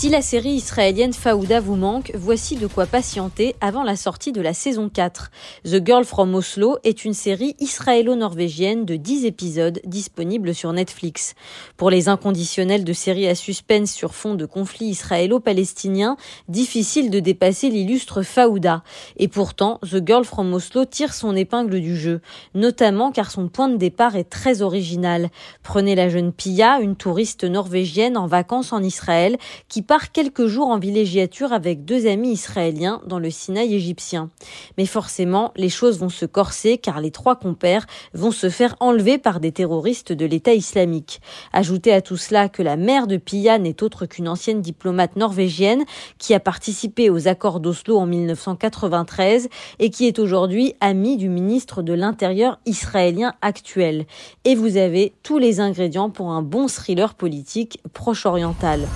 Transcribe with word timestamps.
Si 0.00 0.08
la 0.08 0.22
série 0.22 0.52
israélienne 0.52 1.12
Faouda 1.12 1.60
vous 1.60 1.76
manque, 1.76 2.10
voici 2.14 2.56
de 2.56 2.66
quoi 2.66 2.86
patienter 2.86 3.54
avant 3.60 3.82
la 3.82 3.96
sortie 3.96 4.32
de 4.32 4.40
la 4.40 4.54
saison 4.54 4.88
4. 4.88 5.30
The 5.66 5.84
Girl 5.86 6.06
from 6.06 6.34
Oslo 6.34 6.78
est 6.84 7.04
une 7.04 7.12
série 7.12 7.54
israélo-norvégienne 7.60 8.86
de 8.86 8.96
10 8.96 9.26
épisodes 9.26 9.78
disponible 9.84 10.54
sur 10.54 10.72
Netflix. 10.72 11.34
Pour 11.76 11.90
les 11.90 12.08
inconditionnels 12.08 12.84
de 12.84 12.94
séries 12.94 13.28
à 13.28 13.34
suspense 13.34 13.92
sur 13.92 14.14
fond 14.14 14.36
de 14.36 14.46
conflit 14.46 14.86
israélo-palestinien, 14.86 16.16
difficile 16.48 17.10
de 17.10 17.20
dépasser 17.20 17.68
l'illustre 17.68 18.22
Faouda. 18.22 18.82
Et 19.18 19.28
pourtant, 19.28 19.80
The 19.82 20.00
Girl 20.02 20.24
from 20.24 20.54
Oslo 20.54 20.86
tire 20.86 21.12
son 21.12 21.36
épingle 21.36 21.78
du 21.78 21.94
jeu, 21.94 22.22
notamment 22.54 23.12
car 23.12 23.30
son 23.30 23.48
point 23.48 23.68
de 23.68 23.76
départ 23.76 24.16
est 24.16 24.30
très 24.30 24.62
original. 24.62 25.28
Prenez 25.62 25.94
la 25.94 26.08
jeune 26.08 26.32
Pia, 26.32 26.80
une 26.80 26.96
touriste 26.96 27.44
norvégienne 27.44 28.16
en 28.16 28.26
vacances 28.26 28.72
en 28.72 28.82
Israël, 28.82 29.36
qui 29.68 29.82
part 29.90 30.12
quelques 30.12 30.46
jours 30.46 30.68
en 30.68 30.78
villégiature 30.78 31.52
avec 31.52 31.84
deux 31.84 32.06
amis 32.06 32.30
israéliens 32.30 33.02
dans 33.08 33.18
le 33.18 33.28
Sinaï 33.28 33.74
égyptien. 33.74 34.30
Mais 34.78 34.86
forcément, 34.86 35.50
les 35.56 35.68
choses 35.68 35.98
vont 35.98 36.08
se 36.08 36.26
corser 36.26 36.78
car 36.78 37.00
les 37.00 37.10
trois 37.10 37.34
compères 37.34 37.88
vont 38.14 38.30
se 38.30 38.50
faire 38.50 38.76
enlever 38.78 39.18
par 39.18 39.40
des 39.40 39.50
terroristes 39.50 40.12
de 40.12 40.26
l'État 40.26 40.54
islamique. 40.54 41.20
Ajoutez 41.52 41.92
à 41.92 42.02
tout 42.02 42.16
cela 42.16 42.48
que 42.48 42.62
la 42.62 42.76
mère 42.76 43.08
de 43.08 43.16
Pia 43.16 43.58
n'est 43.58 43.82
autre 43.82 44.06
qu'une 44.06 44.28
ancienne 44.28 44.60
diplomate 44.60 45.16
norvégienne 45.16 45.82
qui 46.18 46.34
a 46.34 46.38
participé 46.38 47.10
aux 47.10 47.26
accords 47.26 47.58
d'Oslo 47.58 47.98
en 47.98 48.06
1993 48.06 49.48
et 49.80 49.90
qui 49.90 50.06
est 50.06 50.20
aujourd'hui 50.20 50.74
amie 50.80 51.16
du 51.16 51.28
ministre 51.28 51.82
de 51.82 51.94
l'Intérieur 51.94 52.60
israélien 52.64 53.34
actuel. 53.42 54.06
Et 54.44 54.54
vous 54.54 54.76
avez 54.76 55.14
tous 55.24 55.38
les 55.38 55.58
ingrédients 55.58 56.10
pour 56.10 56.30
un 56.30 56.42
bon 56.42 56.68
thriller 56.68 57.14
politique 57.14 57.80
proche-oriental 57.92 58.86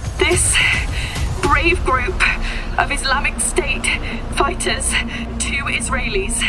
brave 1.64 1.84
group 1.86 2.78
of 2.78 2.92
Islamic 2.92 3.40
State 3.40 3.86
fighters, 4.34 4.90
two 5.38 5.64
Israelis. 5.64 6.42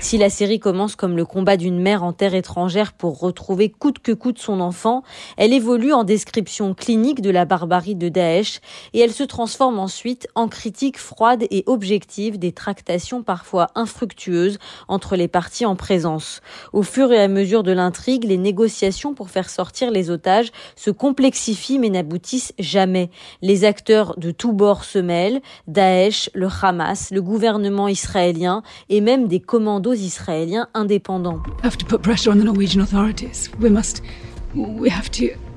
Si 0.00 0.16
la 0.16 0.30
série 0.30 0.58
commence 0.58 0.96
comme 0.96 1.16
le 1.16 1.26
combat 1.26 1.56
d'une 1.56 1.80
mère 1.80 2.02
en 2.02 2.12
terre 2.14 2.34
étrangère 2.34 2.94
pour 2.94 3.18
retrouver 3.20 3.68
coûte 3.68 3.98
que 3.98 4.12
coûte 4.12 4.38
son 4.38 4.60
enfant, 4.60 5.02
elle 5.36 5.52
évolue 5.52 5.92
en 5.92 6.04
description 6.04 6.72
clinique 6.72 7.20
de 7.20 7.30
la 7.30 7.44
barbarie 7.44 7.94
de 7.94 8.08
Daesh 8.08 8.60
et 8.94 9.00
elle 9.00 9.12
se 9.12 9.22
transforme 9.22 9.78
ensuite 9.78 10.28
en 10.34 10.48
critique 10.48 10.98
froide 10.98 11.44
et 11.50 11.64
objective 11.66 12.38
des 12.38 12.52
tractations 12.52 13.22
parfois 13.22 13.68
infructueuses 13.74 14.58
entre 14.88 15.16
les 15.16 15.28
parties 15.28 15.66
en 15.66 15.76
présence. 15.76 16.40
Au 16.72 16.82
fur 16.82 17.12
et 17.12 17.20
à 17.20 17.28
mesure 17.28 17.64
de 17.64 17.72
l'intrigue, 17.72 18.24
les 18.24 18.38
négociations 18.38 19.12
pour 19.12 19.28
faire 19.28 19.50
sortir 19.50 19.90
les 19.90 20.10
otages 20.10 20.52
se 20.74 20.90
complexifient 20.90 21.78
mais 21.78 21.90
n'aboutissent 21.90 22.54
jamais. 22.58 23.10
Les 23.42 23.64
acteurs 23.64 24.18
de 24.18 24.30
tous 24.30 24.52
bords 24.52 24.84
se 24.84 24.98
mêlent, 24.98 25.42
Daesh, 25.66 26.30
le 26.34 26.48
Hamas, 26.62 27.10
le 27.10 27.20
gouvernement 27.20 27.57
gouvernement 27.58 27.88
israélien 27.88 28.62
et 28.88 29.00
même 29.00 29.26
des 29.26 29.40
commandos 29.40 29.94
israéliens 29.94 30.68
indépendants. 30.74 31.42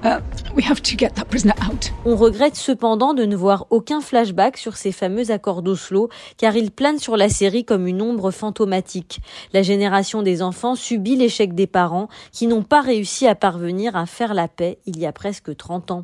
Uh, 0.03 0.19
On 2.03 2.17
regrette 2.17 2.57
cependant 2.57 3.13
de 3.13 3.23
ne 3.23 3.37
voir 3.37 3.67
aucun 3.69 4.01
flashback 4.01 4.57
sur 4.57 4.75
ces 4.75 4.91
fameux 4.91 5.31
accords 5.31 5.61
d'Oslo, 5.61 6.09
car 6.35 6.57
ils 6.57 6.71
planent 6.71 6.99
sur 6.99 7.15
la 7.15 7.29
série 7.29 7.63
comme 7.63 7.87
une 7.87 8.01
ombre 8.01 8.31
fantomatique. 8.31 9.21
La 9.53 9.61
génération 9.61 10.23
des 10.23 10.41
enfants 10.41 10.75
subit 10.75 11.15
l'échec 11.15 11.55
des 11.55 11.67
parents 11.67 12.09
qui 12.33 12.47
n'ont 12.47 12.63
pas 12.63 12.81
réussi 12.81 13.27
à 13.27 13.35
parvenir 13.35 13.95
à 13.95 14.05
faire 14.05 14.33
la 14.33 14.49
paix 14.49 14.79
il 14.85 14.99
y 14.99 15.05
a 15.05 15.13
presque 15.13 15.55
30 15.55 15.91
ans. 15.91 16.03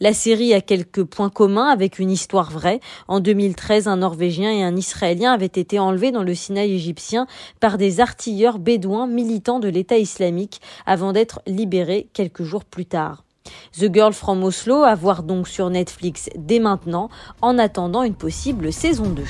La 0.00 0.12
série 0.12 0.52
a 0.52 0.60
quelques 0.60 1.04
points 1.04 1.30
communs 1.30 1.68
avec 1.68 1.98
une 1.98 2.10
histoire 2.10 2.50
vraie. 2.50 2.80
En 3.08 3.20
2013, 3.20 3.88
un 3.88 3.96
Norvégien 3.96 4.52
et 4.52 4.62
un 4.62 4.76
Israélien 4.76 5.32
avaient 5.32 5.46
été 5.46 5.78
enlevés 5.78 6.12
dans 6.12 6.22
le 6.22 6.34
Sinaï 6.34 6.74
égyptien 6.74 7.26
par 7.60 7.78
des 7.78 8.00
artilleurs 8.00 8.58
bédouins 8.58 9.06
militants 9.06 9.60
de 9.60 9.68
l'État 9.68 9.96
islamique 9.96 10.60
avant 10.84 11.12
d'être 11.12 11.40
libérés 11.46 12.08
quelques 12.12 12.42
jours 12.42 12.64
plus 12.64 12.84
tard. 12.84 13.22
The 13.78 13.92
Girl 13.92 14.12
from 14.12 14.42
Oslo 14.44 14.82
à 14.82 14.94
voir 14.94 15.22
donc 15.22 15.48
sur 15.48 15.70
Netflix 15.70 16.28
dès 16.36 16.58
maintenant 16.58 17.08
en 17.42 17.58
attendant 17.58 18.02
une 18.02 18.14
possible 18.14 18.72
saison 18.72 19.08
2. 19.08 19.24